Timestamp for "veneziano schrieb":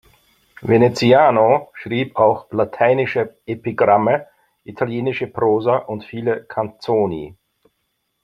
0.63-2.15